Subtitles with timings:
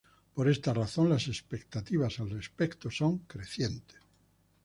[0.33, 3.99] Por esa razón, las expectativas al respecto son crecientes.